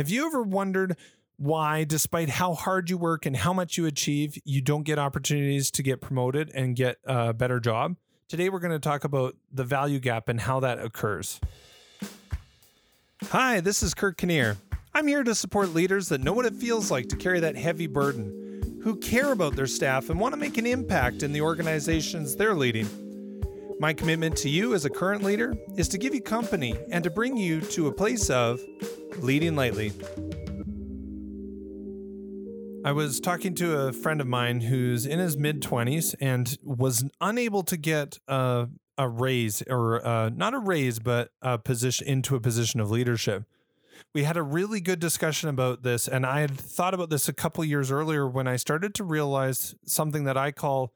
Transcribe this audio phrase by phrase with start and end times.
[0.00, 0.96] Have you ever wondered
[1.36, 5.70] why, despite how hard you work and how much you achieve, you don't get opportunities
[5.72, 7.96] to get promoted and get a better job?
[8.26, 11.38] Today, we're going to talk about the value gap and how that occurs.
[13.24, 14.56] Hi, this is Kurt Kinnear.
[14.94, 17.86] I'm here to support leaders that know what it feels like to carry that heavy
[17.86, 22.36] burden, who care about their staff and want to make an impact in the organizations
[22.36, 22.88] they're leading.
[23.78, 27.10] My commitment to you as a current leader is to give you company and to
[27.10, 28.62] bring you to a place of
[29.18, 29.92] leading lightly.
[32.82, 37.04] I was talking to a friend of mine who's in his mid 20s and was
[37.20, 42.36] unable to get a, a raise or uh, not a raise, but a position into
[42.36, 43.44] a position of leadership.
[44.14, 47.34] We had a really good discussion about this, and I had thought about this a
[47.34, 50.94] couple years earlier when I started to realize something that I call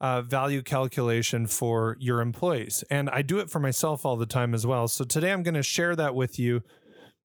[0.00, 2.82] uh, value calculation for your employees.
[2.90, 4.88] And I do it for myself all the time as well.
[4.88, 6.62] So today I'm going to share that with you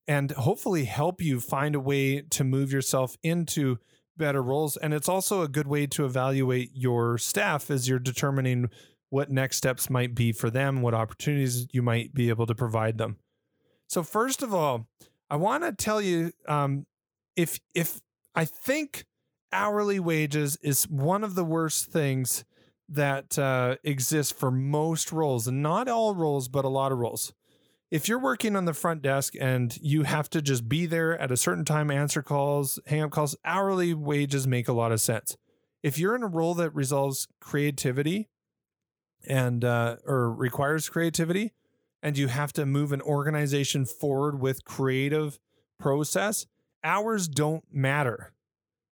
[0.07, 3.77] and hopefully help you find a way to move yourself into
[4.17, 4.77] better roles.
[4.77, 8.69] And it's also a good way to evaluate your staff as you're determining
[9.09, 12.97] what next steps might be for them, what opportunities you might be able to provide
[12.97, 13.17] them.
[13.87, 14.87] So, first of all,
[15.29, 16.85] I want to tell you um,
[17.35, 18.01] if if
[18.33, 19.05] I think
[19.51, 22.43] hourly wages is one of the worst things
[22.89, 27.33] that uh, exists for most roles, and not all roles, but a lot of roles
[27.91, 31.31] if you're working on the front desk and you have to just be there at
[31.31, 35.37] a certain time, answer calls, hang up calls, hourly wages make a lot of sense.
[35.83, 38.29] If you're in a role that resolves creativity
[39.27, 41.53] and uh, or requires creativity,
[42.01, 45.39] and you have to move an organization forward with creative
[45.79, 46.45] process,
[46.83, 48.33] hours don't matter.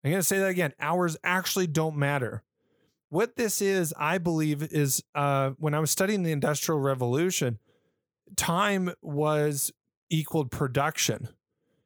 [0.03, 0.73] I'm going to say that again.
[0.79, 2.43] Hours actually don't matter.
[3.09, 7.59] What this is, I believe, is uh, when I was studying the Industrial Revolution
[8.35, 9.71] time was
[10.09, 11.29] equaled production.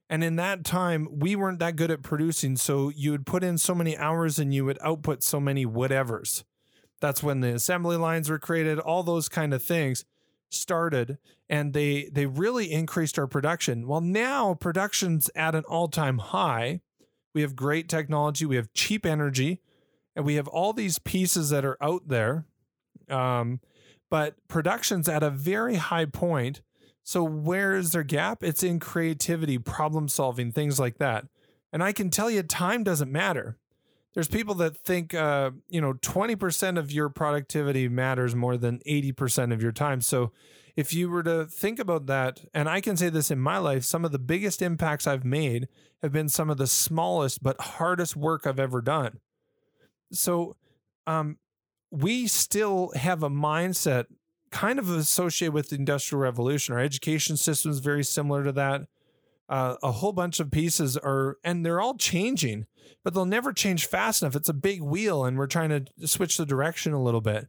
[0.10, 2.58] And in that time, we weren't that good at producing.
[2.58, 6.44] So you would put in so many hours and you would output so many whatevers.
[7.02, 10.06] That's when the assembly lines were created, all those kind of things
[10.50, 11.18] started
[11.50, 13.88] and they they really increased our production.
[13.88, 16.82] Well, now production's at an all-time high.
[17.34, 19.62] We have great technology, we have cheap energy,
[20.16, 22.46] and we have all these pieces that are out there.
[23.10, 23.60] Um,
[24.10, 26.62] but production's at a very high point.
[27.04, 28.44] So where is their gap?
[28.44, 31.26] It's in creativity, problem solving, things like that.
[31.72, 33.58] And I can tell you, time doesn't matter.
[34.14, 39.52] There's people that think, uh, you know, 20% of your productivity matters more than 80%
[39.52, 40.00] of your time.
[40.00, 40.32] So
[40.76, 43.84] if you were to think about that, and I can say this in my life,
[43.84, 45.68] some of the biggest impacts I've made
[46.02, 49.20] have been some of the smallest but hardest work I've ever done.
[50.12, 50.56] So,
[51.08, 51.38] um,
[51.92, 54.06] we still have a mindset
[54.52, 56.74] kind of associated with the industrial revolution.
[56.76, 58.88] Our education system is very similar to that.
[59.48, 62.66] Uh, a whole bunch of pieces are and they're all changing
[63.04, 64.36] but they'll never change fast enough.
[64.36, 67.48] It's a big wheel and we're trying to switch the direction a little bit.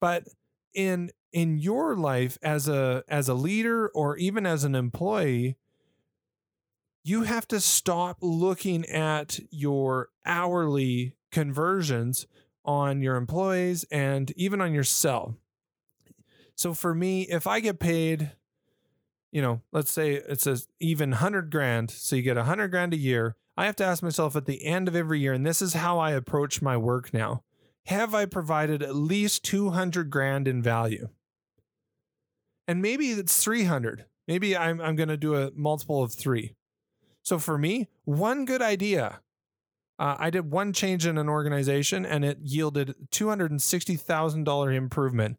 [0.00, 0.24] But
[0.72, 5.56] in in your life as a as a leader or even as an employee
[7.02, 12.26] you have to stop looking at your hourly conversions
[12.66, 15.34] on your employees and even on yourself.
[16.54, 18.32] So for me, if I get paid,
[19.30, 22.98] you know, let's say it's a even 100 grand, so you get 100 grand a
[22.98, 25.74] year, I have to ask myself at the end of every year and this is
[25.74, 27.42] how I approach my work now.
[27.86, 31.08] Have I provided at least 200 grand in value?
[32.66, 34.06] And maybe it's 300.
[34.26, 36.54] Maybe I'm I'm going to do a multiple of 3.
[37.22, 39.20] So for me, one good idea
[39.98, 45.38] uh, I did one change in an organization and it yielded $260,000 improvement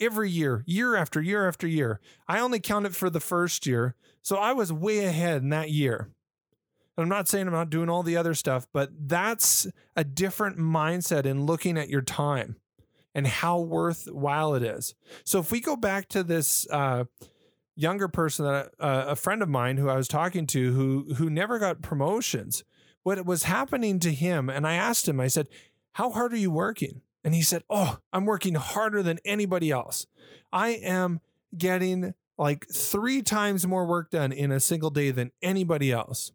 [0.00, 2.00] every year, year after year after year.
[2.28, 3.94] I only counted for the first year.
[4.22, 6.10] So I was way ahead in that year.
[6.96, 9.66] I'm not saying I'm not doing all the other stuff, but that's
[9.96, 12.56] a different mindset in looking at your time
[13.14, 14.94] and how worthwhile it is.
[15.24, 17.04] So if we go back to this uh,
[17.74, 21.30] younger person that uh, a friend of mine who I was talking to who who
[21.30, 22.62] never got promotions,
[23.02, 24.48] what was happening to him.
[24.48, 25.48] And I asked him, I said,
[25.92, 27.02] How hard are you working?
[27.24, 30.06] And he said, Oh, I'm working harder than anybody else.
[30.52, 31.20] I am
[31.56, 36.32] getting like three times more work done in a single day than anybody else.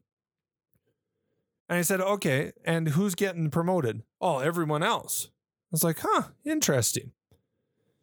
[1.69, 4.04] And I said, Okay, and who's getting promoted?
[4.22, 5.28] Oh, everyone else.
[5.28, 7.12] I was like, Huh, interesting.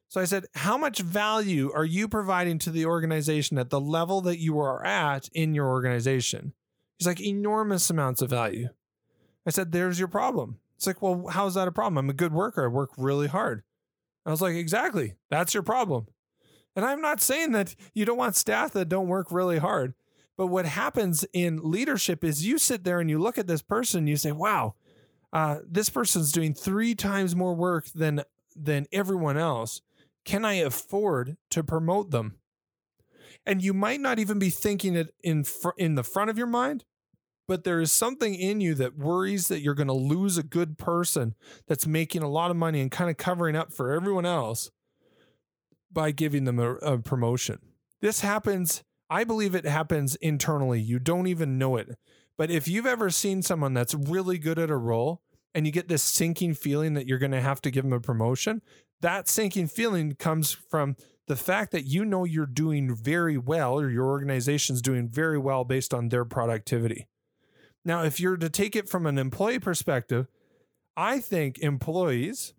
[0.08, 4.20] So I said, How much value are you providing to the organization at the level
[4.22, 6.52] that you are at in your organization?
[6.98, 8.68] He's like, enormous amounts of value.
[9.46, 10.58] I said, there's your problem.
[10.76, 11.98] It's like, well, how's that a problem?
[11.98, 12.64] I'm a good worker.
[12.64, 13.62] I work really hard.
[14.26, 15.14] I was like, exactly.
[15.30, 16.06] That's your problem.
[16.76, 19.94] And I'm not saying that you don't want staff that don't work really hard,
[20.36, 23.98] But what happens in leadership is you sit there and you look at this person
[24.00, 24.74] and you say, wow,
[25.32, 28.22] uh, this person's doing three times more work than
[28.56, 29.80] than everyone else.
[30.24, 32.36] Can I afford to promote them?
[33.46, 36.46] And you might not even be thinking it in fr- in the front of your
[36.46, 36.84] mind,
[37.46, 40.78] but there is something in you that worries that you're going to lose a good
[40.78, 41.34] person
[41.68, 44.70] that's making a lot of money and kind of covering up for everyone else
[45.92, 47.58] by giving them a, a promotion.
[48.00, 50.80] This happens, I believe it happens internally.
[50.80, 51.96] You don't even know it.
[52.36, 55.22] But if you've ever seen someone that's really good at a role
[55.54, 58.00] and you get this sinking feeling that you're going to have to give them a
[58.00, 58.60] promotion,
[59.00, 63.88] that sinking feeling comes from the fact that you know you're doing very well or
[63.88, 67.08] your organization's doing very well based on their productivity.
[67.84, 70.26] Now, if you're to take it from an employee perspective,
[70.96, 72.54] I think employees,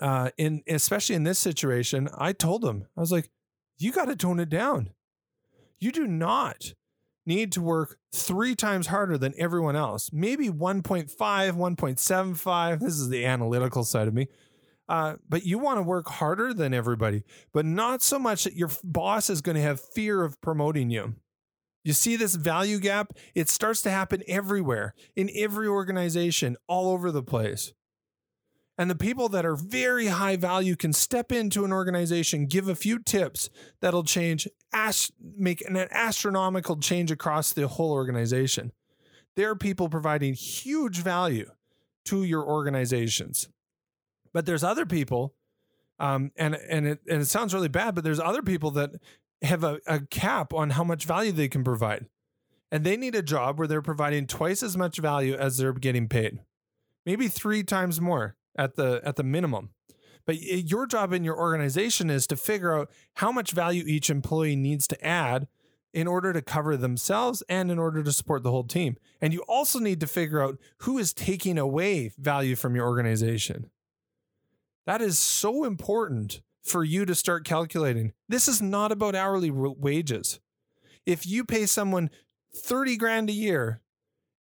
[0.00, 3.30] uh, in especially in this situation, I told them I was like,
[3.78, 4.90] you got to tone it down.
[5.80, 6.74] You do not
[7.26, 10.10] need to work three times harder than everyone else.
[10.12, 12.80] Maybe 1.5, 1.75.
[12.80, 14.28] This is the analytical side of me.
[14.88, 18.70] Uh, but you want to work harder than everybody, but not so much that your
[18.82, 21.14] boss is going to have fear of promoting you.
[21.84, 23.12] You see this value gap?
[23.34, 27.72] It starts to happen everywhere, in every organization, all over the place.
[28.78, 32.76] And the people that are very high value can step into an organization, give a
[32.76, 33.50] few tips
[33.80, 34.46] that'll change,
[35.36, 38.72] make an astronomical change across the whole organization.
[39.34, 41.50] There are people providing huge value
[42.04, 43.48] to your organizations.
[44.32, 45.34] But there's other people,
[45.98, 48.90] um, and and it and it sounds really bad, but there's other people that
[49.42, 52.06] have a, a cap on how much value they can provide.
[52.70, 56.08] And they need a job where they're providing twice as much value as they're getting
[56.08, 56.40] paid.
[57.06, 59.70] Maybe three times more at the at the minimum.
[60.26, 64.56] But your job in your organization is to figure out how much value each employee
[64.56, 65.48] needs to add
[65.94, 68.98] in order to cover themselves and in order to support the whole team.
[69.22, 73.70] And you also need to figure out who is taking away value from your organization.
[74.88, 78.14] That is so important for you to start calculating.
[78.26, 80.40] This is not about hourly wages.
[81.04, 82.08] If you pay someone
[82.54, 83.82] 30 grand a year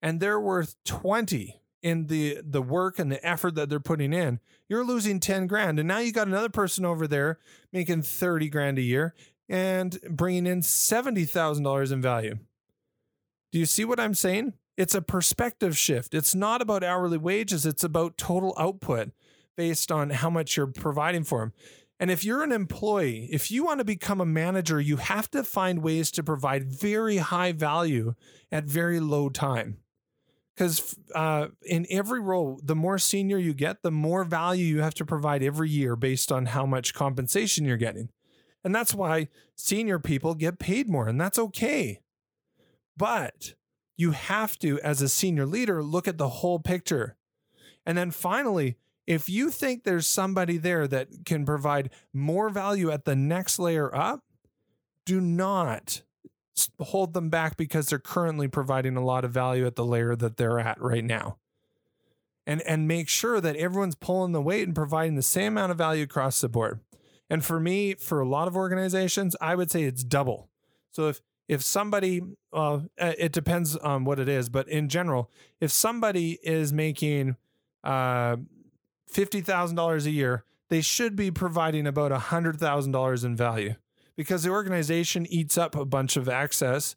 [0.00, 4.38] and they're worth 20 in the the work and the effort that they're putting in,
[4.68, 5.80] you're losing 10 grand.
[5.80, 7.40] And now you got another person over there
[7.72, 9.16] making 30 grand a year
[9.48, 12.38] and bringing in $70,000 in value.
[13.50, 14.52] Do you see what I'm saying?
[14.76, 16.14] It's a perspective shift.
[16.14, 19.10] It's not about hourly wages, it's about total output
[19.56, 21.52] based on how much you're providing for them.
[21.98, 25.42] And if you're an employee, if you want to become a manager, you have to
[25.42, 28.14] find ways to provide very high value
[28.52, 29.78] at very low time.
[30.54, 34.94] Because uh, in every role, the more senior you get, the more value you have
[34.94, 38.10] to provide every year based on how much compensation you're getting.
[38.64, 42.00] And that's why senior people get paid more, and that's okay.
[42.96, 43.54] But
[43.96, 47.16] you have to, as a senior leader, look at the whole picture.
[47.84, 48.76] And then finally,
[49.06, 53.94] if you think there's somebody there that can provide more value at the next layer
[53.94, 54.24] up,
[55.04, 56.02] do not
[56.80, 60.36] hold them back because they're currently providing a lot of value at the layer that
[60.36, 61.36] they're at right now.
[62.46, 65.78] And and make sure that everyone's pulling the weight and providing the same amount of
[65.78, 66.80] value across the board.
[67.28, 70.48] And for me, for a lot of organizations, I would say it's double.
[70.90, 72.22] So if if somebody,
[72.52, 77.36] uh, it depends on what it is, but in general, if somebody is making
[77.84, 78.36] uh,
[79.12, 83.74] $50,000 a year, they should be providing about $100,000 in value
[84.16, 86.96] because the organization eats up a bunch of access.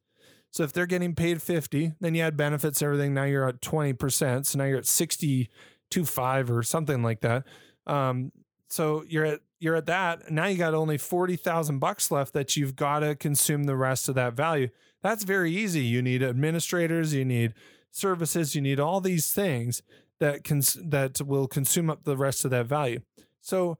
[0.52, 3.14] So if they're getting paid 50, then you add benefits, everything.
[3.14, 4.46] Now you're at 20%.
[4.46, 7.46] So now you're at 62.5 or something like that.
[7.86, 8.32] Um,
[8.70, 10.32] so you're at you're at that.
[10.32, 14.16] Now you got only 40,000 bucks left that you've got to consume the rest of
[14.16, 14.70] that value.
[15.02, 15.82] That's very easy.
[15.82, 17.54] You need administrators, you need
[17.92, 19.82] services, you need all these things
[20.20, 23.02] that cons- that will consume up the rest of that value.
[23.42, 23.78] So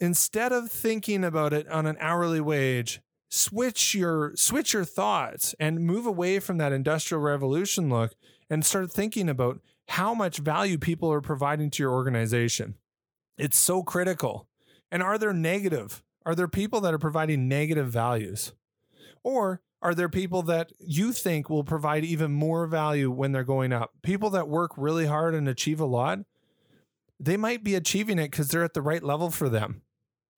[0.00, 5.80] instead of thinking about it on an hourly wage, switch your switch your thoughts and
[5.80, 8.14] move away from that industrial revolution look
[8.48, 12.74] and start thinking about how much value people are providing to your organization.
[13.36, 14.48] It's so critical.
[14.90, 16.02] And are there negative?
[16.24, 18.52] Are there people that are providing negative values?
[19.22, 23.70] Or are there people that you think will provide even more value when they're going
[23.70, 23.92] up?
[24.02, 26.20] People that work really hard and achieve a lot,
[27.20, 29.82] they might be achieving it because they're at the right level for them.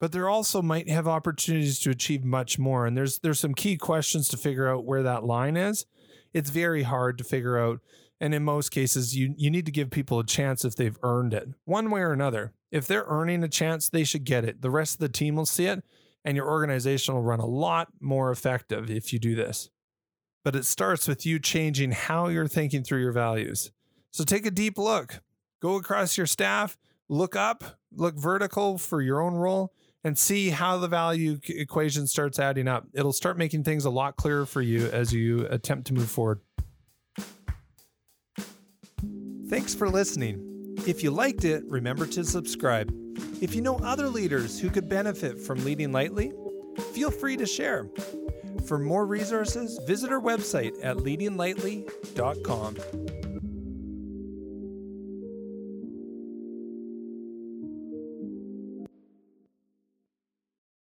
[0.01, 2.87] But they also might have opportunities to achieve much more.
[2.87, 5.87] And there's there's some key questions to figure out where that line is.
[6.35, 7.81] It's very hard to figure out.
[8.21, 11.33] And in most cases, you you need to give people a chance if they've earned
[11.33, 12.53] it, one way or another.
[12.73, 14.61] If they're earning a chance, they should get it.
[14.61, 15.85] The rest of the team will see it
[16.27, 19.71] and your organization will run a lot more effective if you do this.
[20.47, 23.73] but it starts with you changing how you're thinking through your values.
[24.13, 25.21] So take a deep look,
[25.61, 26.79] go across your staff,
[27.09, 29.73] look up, look vertical for your own role,
[30.05, 32.87] and see how the value equation starts adding up.
[32.95, 36.39] It'll start making things a lot clearer for you as you attempt to move forward.
[39.49, 40.77] Thanks for listening.
[40.87, 42.95] If you liked it, remember to subscribe.
[43.41, 46.33] If you know other leaders who could benefit from leading lightly,
[46.93, 47.89] feel free to share.
[48.67, 52.77] For more resources, visit our website at leadinglightly.com.